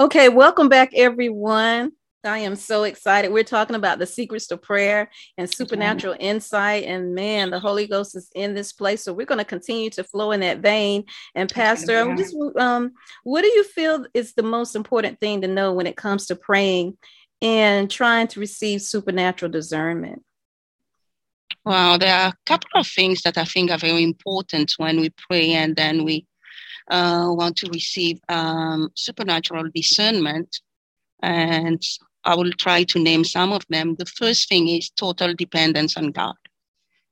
[0.00, 1.92] Okay, welcome back, everyone.
[2.24, 3.34] I am so excited.
[3.34, 6.22] We're talking about the secrets to prayer and supernatural mm-hmm.
[6.22, 6.84] insight.
[6.84, 9.04] And man, the Holy Ghost is in this place.
[9.04, 11.04] So we're going to continue to flow in that vein.
[11.34, 12.92] And Pastor, I'm just um,
[13.24, 16.34] what do you feel is the most important thing to know when it comes to
[16.34, 16.96] praying
[17.42, 20.22] and trying to receive supernatural discernment?
[21.66, 25.10] Well, there are a couple of things that I think are very important when we
[25.10, 26.24] pray and then we
[26.90, 30.60] uh, want to receive um, supernatural discernment.
[31.22, 31.82] And
[32.24, 33.94] I will try to name some of them.
[33.96, 36.34] The first thing is total dependence on God.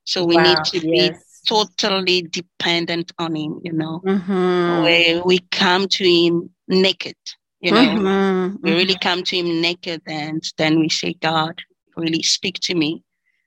[0.05, 1.11] So we wow, need to yes.
[1.11, 4.83] be totally dependent on Him, you know, mm-hmm.
[4.83, 7.17] where we come to Him naked,
[7.61, 8.57] you know, mm-hmm.
[8.63, 9.09] we really mm-hmm.
[9.09, 11.61] come to Him naked and then we say, God,
[11.97, 13.03] really speak to me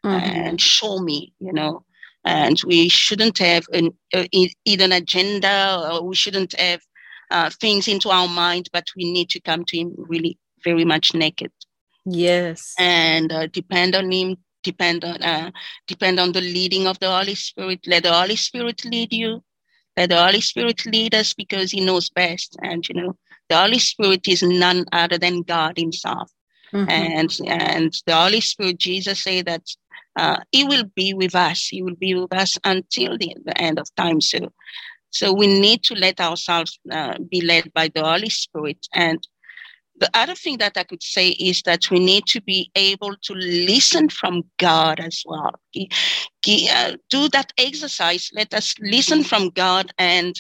[0.06, 0.16] mm-hmm.
[0.16, 1.84] and show me, you know,
[2.24, 4.26] and we shouldn't have an uh,
[4.66, 6.82] either an agenda or we shouldn't have
[7.32, 11.14] uh, things into our mind, but we need to come to Him really very much
[11.14, 11.52] naked.
[12.06, 14.38] Yes, and uh, depend on Him.
[14.64, 15.52] Depend on uh,
[15.88, 17.80] depend on the leading of the Holy Spirit.
[17.88, 19.44] Let the Holy Spirit lead you.
[19.98, 22.56] Let the Holy Spirit lead us because He knows best.
[22.62, 23.18] And you know,
[23.50, 26.32] the Holy Spirit is none other than God Himself.
[26.74, 26.90] Mm-hmm.
[26.90, 29.64] And and the Holy Spirit, Jesus said that
[30.16, 31.68] uh, he will be with us.
[31.68, 34.22] He will be with us until the, the end of time.
[34.22, 34.52] So,
[35.10, 38.88] so we need to let ourselves uh, be led by the Holy Spirit.
[38.94, 39.26] And
[39.98, 43.34] the other thing that I could say is that we need to be able to
[43.34, 45.52] listen from God as well.
[45.78, 48.30] Uh, do that exercise.
[48.34, 50.36] Let us listen from God and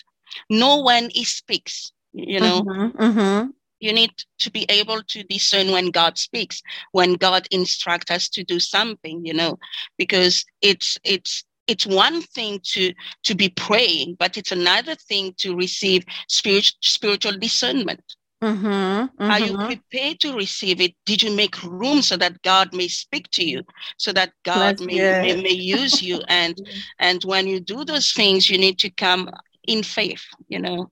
[0.50, 1.92] know when He speaks.
[2.14, 3.50] You know, mm-hmm, mm-hmm
[3.82, 6.62] you need to be able to discern when God speaks,
[6.94, 9.58] when God instructs us to do something, you know,
[9.98, 15.56] because it's it's it's one thing to to be praying, but it's another thing to
[15.56, 18.04] receive spiritual spiritual discernment.
[18.42, 19.32] Mm-hmm, mm-hmm.
[19.32, 20.96] Are you prepared to receive it?
[21.06, 23.64] Did you make room so that God may speak to you,
[23.98, 26.22] so that God may, may, may, use you?
[26.28, 26.58] And
[27.00, 29.30] and when you do those things, you need to come
[29.68, 30.24] in faith.
[30.50, 30.92] You know,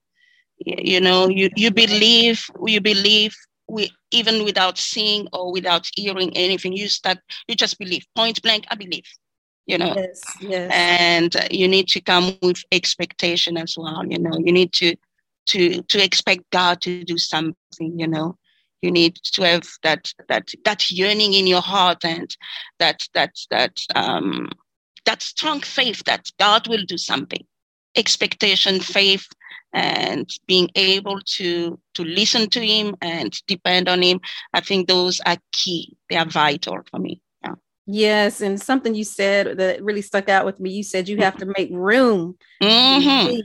[0.64, 3.34] you know, you you believe, you believe.
[3.68, 8.04] We, even without seeing or without hearing anything, you start, you just believe.
[8.16, 9.04] Point blank, I believe
[9.66, 10.70] you know yes, yes.
[10.72, 14.96] and you need to come with expectation as well you know you need to
[15.50, 18.36] to to expect God to do something, you know.
[18.82, 22.34] You need to have that that that yearning in your heart and
[22.78, 24.48] that that that um
[25.04, 27.44] that strong faith that God will do something.
[27.96, 29.26] Expectation, faith,
[29.72, 34.20] and being able to to listen to him and depend on him.
[34.52, 35.96] I think those are key.
[36.08, 37.22] They are vital for me.
[37.44, 37.54] yeah.
[37.86, 40.70] Yes, and something you said that really stuck out with me.
[40.70, 43.40] You said you have to make room mm-hmm.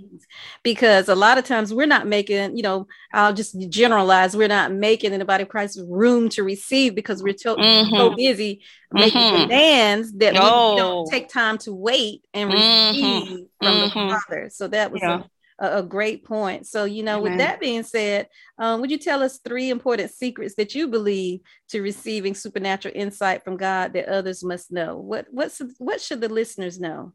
[0.63, 4.71] because a lot of times we're not making, you know, I'll just generalize, we're not
[4.71, 7.95] making in the body of Christ room to receive because we're to- mm-hmm.
[7.95, 8.61] so busy
[8.91, 9.41] making mm-hmm.
[9.43, 12.97] demands that we don't take time to wait and mm-hmm.
[12.97, 14.09] receive from the mm-hmm.
[14.09, 14.49] Father.
[14.51, 15.21] So that was yeah.
[15.21, 15.23] a
[15.59, 16.67] a, a great point.
[16.67, 20.55] So, you know, with that being said, um, would you tell us three important secrets
[20.55, 24.97] that you believe to receiving supernatural insight from God that others must know?
[24.97, 27.13] What what's what should the listeners know?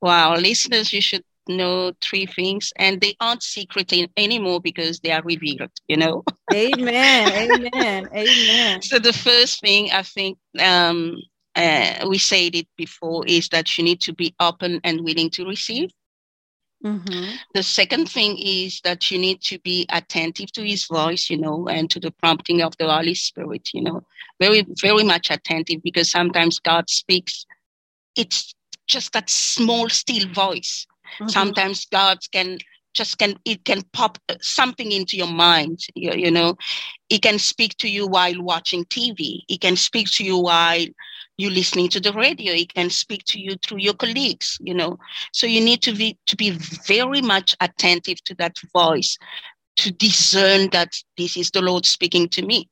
[0.00, 5.12] Wow, listeners, you should know three things, and they aren't secret in, anymore because they
[5.12, 5.70] are revealed.
[5.88, 6.24] You know.
[6.52, 7.68] Amen.
[7.74, 8.08] Amen.
[8.14, 8.82] Amen.
[8.82, 11.16] So the first thing I think um,
[11.54, 15.44] uh, we said it before is that you need to be open and willing to
[15.44, 15.90] receive.
[16.84, 17.36] Mm-hmm.
[17.54, 21.68] The second thing is that you need to be attentive to his voice, you know,
[21.68, 24.04] and to the prompting of the Holy Spirit, you know,
[24.40, 27.46] very, very much attentive because sometimes God speaks.
[28.16, 28.54] It's
[28.86, 30.86] just that small, still voice.
[31.14, 31.28] Mm-hmm.
[31.28, 32.58] Sometimes God can
[32.94, 36.54] just can it can pop something into your mind you, you know
[37.08, 40.84] it can speak to you while watching tv it can speak to you while
[41.38, 44.98] you listening to the radio he can speak to you through your colleagues you know.
[45.32, 46.50] So you need to be to be
[46.86, 49.16] very much attentive to that voice
[49.76, 52.68] to discern that this is the lord speaking to me.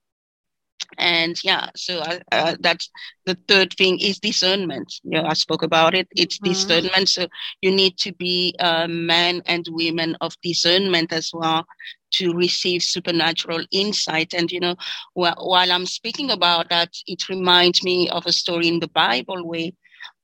[0.99, 2.91] And yeah so uh, uh, that's
[3.25, 4.93] the third thing is discernment.
[5.05, 6.09] Yeah i spoke about it.
[6.13, 6.53] It's mm-hmm.
[6.53, 7.09] discernment.
[7.09, 7.27] So
[7.63, 11.67] you need to be uh, men and women of discernment as well
[12.13, 14.35] to receive supernatural insight.
[14.35, 14.77] And, you know,
[15.15, 19.47] while, while I'm speaking about that, it reminds me of a story in the Bible
[19.47, 19.71] where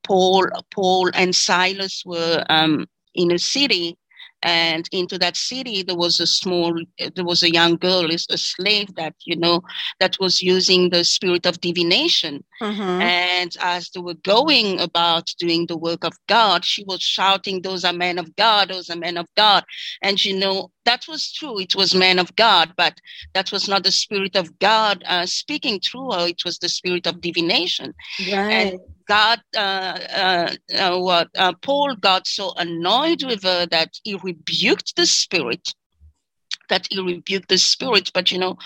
[0.05, 3.99] Paul, Paul and Silas were um, in a city
[4.43, 6.75] and into that city there was a small
[7.15, 9.63] there was a young girl is a slave that you know
[9.99, 12.81] that was using the spirit of divination mm-hmm.
[12.81, 17.85] and as they were going about doing the work of god she was shouting those
[17.85, 19.65] are men of god those are men of god
[20.03, 23.01] and you know that was true it was men of god but
[23.35, 27.07] that was not the spirit of god uh, speaking through her it was the spirit
[27.07, 27.95] of divination
[28.31, 28.73] right.
[28.73, 34.15] and God, uh, uh, uh, what uh, Paul got so annoyed with her that he
[34.15, 35.73] rebuked the spirit.
[36.69, 38.59] That he rebuked the spirit, but you know,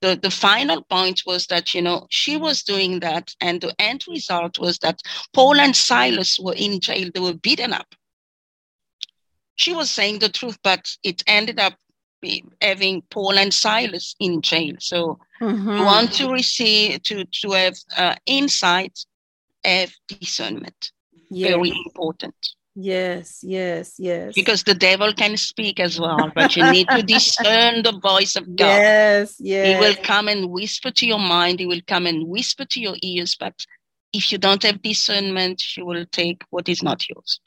[0.00, 4.04] the the final point was that you know she was doing that, and the end
[4.06, 5.00] result was that
[5.32, 7.10] Paul and Silas were in jail.
[7.12, 7.92] They were beaten up.
[9.56, 11.74] She was saying the truth, but it ended up
[12.62, 14.74] having Paul and Silas in jail.
[14.78, 15.68] So mm-hmm.
[15.68, 19.04] you want to receive to to have uh, insight
[19.64, 20.92] have discernment.
[21.30, 21.50] Yes.
[21.50, 22.34] Very important.
[22.80, 24.34] Yes, yes, yes.
[24.34, 28.44] Because the devil can speak as well, but you need to discern the voice of
[28.54, 28.66] God.
[28.66, 29.66] Yes, yes.
[29.66, 32.94] He will come and whisper to your mind, he will come and whisper to your
[33.02, 33.54] ears, but
[34.12, 37.40] if you don't have discernment, he will take what is not yours.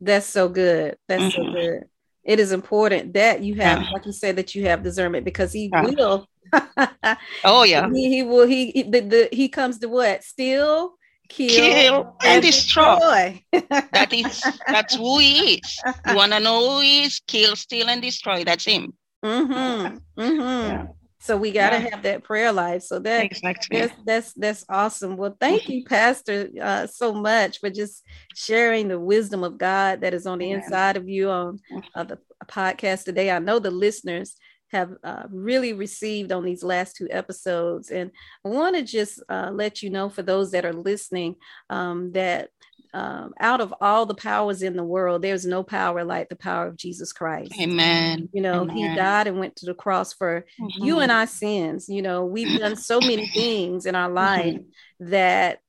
[0.00, 0.96] That's so good.
[1.08, 1.42] That's mm-hmm.
[1.42, 1.84] so good.
[2.22, 3.90] It is important that you have, yeah.
[3.90, 5.82] like you said, that you have discernment because he yeah.
[5.82, 6.28] will.
[7.44, 7.88] oh yeah.
[7.92, 8.46] He, he will.
[8.46, 10.22] He, he the, the he comes to what?
[10.22, 10.94] Steal,
[11.30, 13.42] kill, kill and, and destroy.
[13.52, 13.86] destroy.
[13.92, 15.80] that is that's who he is.
[16.08, 17.20] You wanna know who he is?
[17.26, 18.44] Kill, steal, and destroy.
[18.44, 18.92] That's him.
[19.24, 20.20] Mm-hmm.
[20.20, 20.40] Mm-hmm.
[20.40, 20.86] Yeah.
[21.22, 21.90] So we got to yeah.
[21.90, 22.82] have that prayer life.
[22.82, 23.78] So that exactly.
[23.78, 25.18] that's that's that's awesome.
[25.18, 28.02] Well, thank you, Pastor, uh, so much for just
[28.34, 30.56] sharing the wisdom of God that is on the yeah.
[30.56, 31.60] inside of you on
[31.94, 33.30] uh, the podcast today.
[33.30, 34.34] I know the listeners
[34.70, 37.90] have uh, really received on these last two episodes.
[37.90, 38.10] And
[38.44, 41.36] I want to just uh, let you know for those that are listening
[41.68, 42.50] um, that
[42.92, 46.66] um, out of all the powers in the world, there's no power like the power
[46.66, 47.52] of Jesus Christ.
[47.60, 48.28] Amen.
[48.32, 48.76] You know, Amen.
[48.76, 50.84] He died and went to the cross for mm-hmm.
[50.84, 51.88] you and our sins.
[51.88, 55.10] You know, we've done so many things in our life mm-hmm.
[55.10, 55.60] that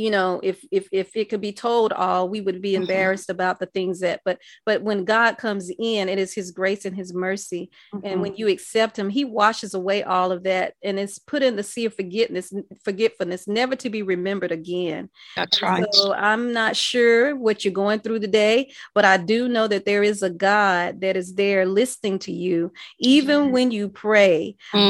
[0.00, 2.82] you know if if if it could be told all we would be mm-hmm.
[2.82, 3.36] embarrassed mm-hmm.
[3.36, 6.96] about the things that but but when god comes in it is his grace and
[6.96, 8.06] his mercy mm-hmm.
[8.06, 11.56] and when you accept him he washes away all of that and it's put in
[11.56, 16.74] the sea of forgetfulness forgetfulness never to be remembered again that's right so i'm not
[16.74, 21.02] sure what you're going through today but i do know that there is a god
[21.02, 23.52] that is there listening to you even mm-hmm.
[23.52, 24.80] when you pray um,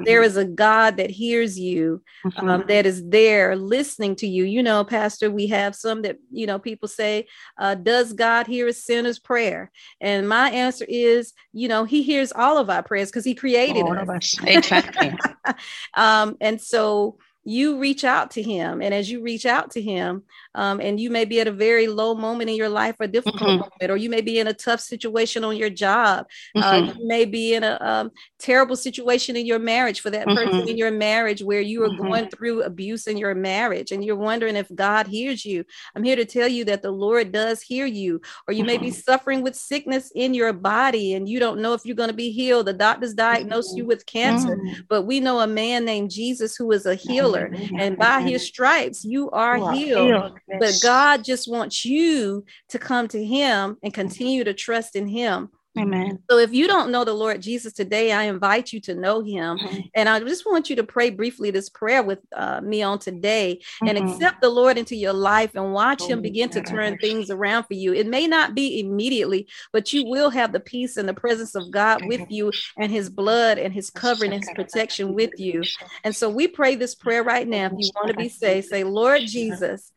[0.00, 0.04] mm.
[0.04, 2.66] there is a god that hears you um, mm-hmm.
[2.66, 6.58] that is there listening to you you know, Pastor, we have some that, you know,
[6.58, 7.26] people say,
[7.58, 9.70] uh, Does God hear a sinner's prayer?
[10.00, 13.82] And my answer is, you know, He hears all of our prayers because He created
[13.82, 14.08] all us.
[14.08, 14.36] us.
[14.44, 15.12] Exactly.
[15.94, 20.24] um, and so, you reach out to him and as you reach out to him
[20.56, 23.42] um, and you may be at a very low moment in your life or difficult
[23.42, 23.60] mm-hmm.
[23.60, 26.26] moment or you may be in a tough situation on your job
[26.56, 26.88] uh, mm-hmm.
[26.88, 30.36] uh, you may be in a um, terrible situation in your marriage for that mm-hmm.
[30.36, 32.36] person in your marriage where you are going mm-hmm.
[32.36, 36.24] through abuse in your marriage and you're wondering if god hears you i'm here to
[36.24, 38.94] tell you that the lord does hear you or you may be mm-hmm.
[38.94, 42.30] suffering with sickness in your body and you don't know if you're going to be
[42.30, 44.80] healed the doctors diagnose you with cancer mm-hmm.
[44.88, 49.04] but we know a man named jesus who is a healer and by his stripes
[49.04, 50.38] you are healed.
[50.48, 55.50] But God just wants you to come to him and continue to trust in him.
[55.78, 56.22] Amen.
[56.30, 59.58] So if you don't know the Lord Jesus today, I invite you to know him.
[59.58, 59.80] Mm-hmm.
[59.94, 63.60] And I just want you to pray briefly this prayer with uh, me on today
[63.60, 63.88] mm-hmm.
[63.88, 67.64] and accept the Lord into your life and watch him begin to turn things around
[67.64, 67.92] for you.
[67.92, 71.70] It may not be immediately, but you will have the peace and the presence of
[71.70, 75.62] God with you and his blood and his covering and his protection with you.
[76.04, 77.66] And so we pray this prayer right now.
[77.66, 79.92] If you want to be saved, say, Lord Jesus,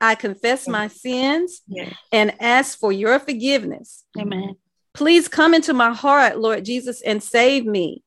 [0.00, 1.94] I confess my sins yes.
[2.10, 4.04] and ask for your forgiveness.
[4.18, 4.56] Amen.
[4.94, 8.02] Please come into my heart, Lord Jesus, and save me.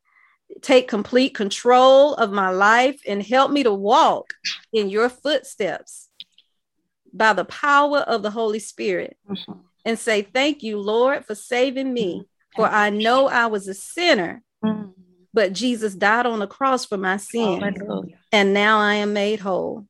[0.61, 4.33] Take complete control of my life and help me to walk
[4.71, 6.09] in your footsteps
[7.13, 9.17] by the power of the Holy Spirit.
[9.29, 9.59] Mm-hmm.
[9.85, 12.25] And say, Thank you, Lord, for saving me.
[12.55, 14.91] For I know I was a sinner, mm-hmm.
[15.33, 17.61] but Jesus died on the cross for my sins.
[18.31, 19.87] And now I am made whole.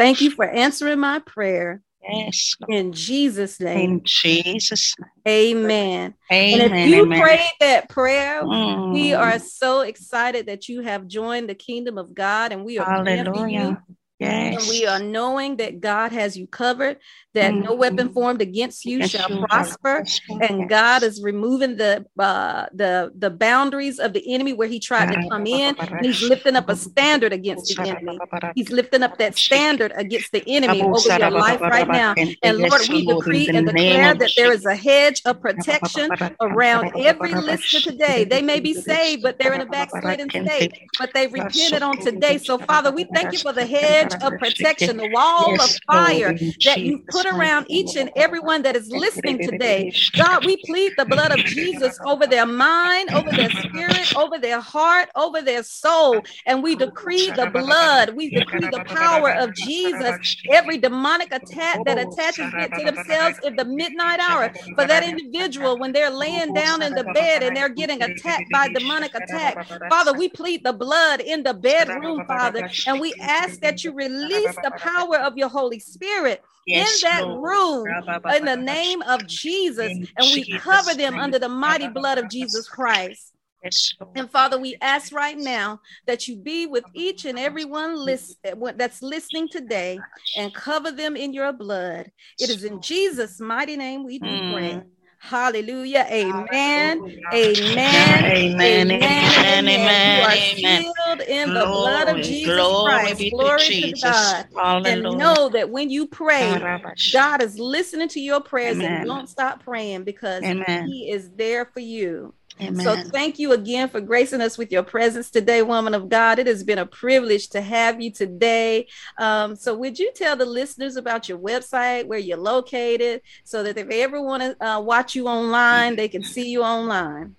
[0.00, 1.82] Thank you for answering my prayer.
[2.02, 2.56] Yes.
[2.68, 3.90] In Jesus' name.
[3.90, 5.10] In Jesus' name.
[5.28, 6.14] Amen.
[6.32, 6.60] Amen.
[6.62, 7.20] And if you Amen.
[7.20, 8.92] prayed that prayer, mm.
[8.92, 12.86] we are so excited that you have joined the kingdom of God and we are
[12.86, 13.82] Hallelujah.
[14.20, 14.62] Yes.
[14.62, 16.98] And we are knowing that God has you covered,
[17.32, 17.64] that mm-hmm.
[17.64, 20.04] no weapon formed against you shall prosper,
[20.42, 25.14] and God is removing the uh, the the boundaries of the enemy where he tried
[25.14, 28.18] to come in, and he's lifting up a standard against the enemy.
[28.54, 32.14] He's lifting up that standard against the enemy over your life right now.
[32.42, 36.10] And Lord, we decree and declare that there is a hedge of protection
[36.42, 38.24] around every listener today.
[38.24, 42.36] They may be saved, but they're in a backslidden state, but they repented on today.
[42.36, 46.34] So, Father, we thank you for the hedge hedge of protection, the wall of fire
[46.64, 49.90] that you put around each and everyone that is listening today.
[50.16, 54.60] God, we plead the blood of Jesus over their mind, over their spirit, over their
[54.60, 56.24] heart, over their soul.
[56.46, 60.18] And we decree the blood, we decree the power of Jesus.
[60.48, 65.78] Every demonic attack that attaches it to themselves in the midnight hour for that individual
[65.78, 69.58] when they're laying down in the bed and they're getting attacked by demonic attack.
[69.88, 74.56] Father, we plead the blood in the bedroom, Father, and we ask that you release
[74.62, 77.86] the power of your Holy Spirit yes, in that room
[78.34, 79.90] in the name of Jesus.
[79.90, 81.22] In and we Jesus cover them name.
[81.22, 83.32] under the mighty blood of Jesus Christ.
[83.62, 87.94] Yes, and Father, we ask right now that you be with each and every one
[87.94, 88.38] list,
[88.76, 89.98] that's listening today
[90.36, 92.10] and cover them in your blood.
[92.38, 94.52] It is in Jesus' mighty name we do mm.
[94.54, 94.82] pray.
[95.20, 96.06] Hallelujah.
[96.10, 97.04] Amen.
[97.32, 98.24] Amen.
[98.24, 98.64] Amen.
[98.64, 99.44] Amen.
[99.44, 100.16] Amen.
[100.16, 103.28] You are sealed in the blood of Jesus Christ.
[103.30, 104.46] Glory to God.
[104.84, 106.70] And know that when you pray,
[107.12, 110.42] God is listening to your prayers and don't stop praying because
[110.84, 112.34] He is there for you.
[112.62, 112.84] Amen.
[112.84, 116.38] So thank you again for gracing us with your presence today, woman of God.
[116.38, 118.86] It has been a privilege to have you today.
[119.18, 123.78] Um, so would you tell the listeners about your website, where you're located, so that
[123.78, 127.36] if they ever want to uh, watch you online, they can see you online?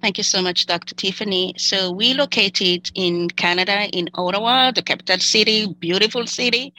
[0.00, 0.94] Thank you so much, Dr.
[0.94, 1.54] Tiffany.
[1.58, 6.72] So we located in Canada, in Ottawa, the capital city, beautiful city.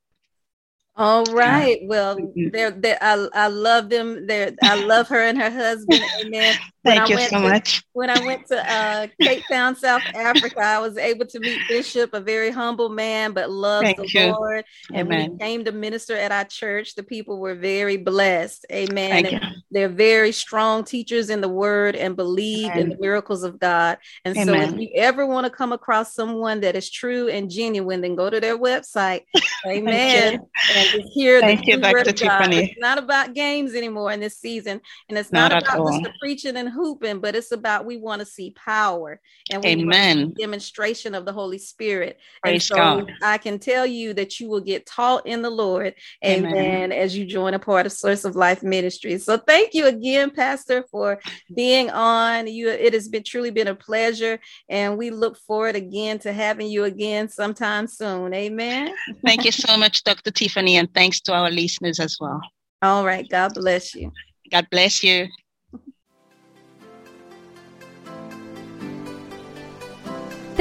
[0.96, 1.80] All right.
[1.84, 4.28] Well, they're, they're I, I love them.
[4.28, 6.04] They're, I love her and her husband.
[6.22, 6.56] Amen.
[6.84, 7.84] Thank you so to, much.
[7.93, 12.13] When I went to uh, Cape Town, South Africa, I was able to meet Bishop,
[12.13, 14.32] a very humble man, but loves Thank the you.
[14.32, 14.63] Lord.
[14.89, 15.19] And Amen.
[15.19, 18.65] when he came to minister at our church, the people were very blessed.
[18.71, 19.41] Amen.
[19.71, 22.79] They're very strong teachers in the word and believe Amen.
[22.79, 23.97] in the miracles of God.
[24.25, 24.69] And Amen.
[24.69, 28.15] so if you ever want to come across someone that is true and genuine, then
[28.15, 29.25] go to their website.
[29.67, 30.39] Amen.
[30.73, 32.03] and hear Thank the you, Dr.
[32.07, 34.82] It's not about games anymore in this season.
[35.09, 38.19] And it's not, not about just the preaching and hooping, but it's about we want
[38.22, 39.19] to see power
[39.51, 40.34] and we Amen.
[40.38, 42.19] demonstration of the Holy Spirit.
[42.41, 43.11] Praise and so God.
[43.22, 45.93] I can tell you that you will get taught in the Lord.
[46.26, 46.53] Amen.
[46.53, 46.91] Amen.
[46.91, 49.17] As you join a part of Source of Life Ministry.
[49.17, 51.19] So thank you again, Pastor, for
[51.55, 52.47] being on.
[52.47, 54.39] You it has been truly been a pleasure.
[54.69, 58.34] And we look forward again to having you again sometime soon.
[58.34, 58.93] Amen.
[59.26, 60.32] Thank you so much, Dr.
[60.32, 62.41] Tiffany, and thanks to our listeners as well.
[62.82, 63.28] All right.
[63.30, 64.11] God bless you.
[64.51, 65.28] God bless you.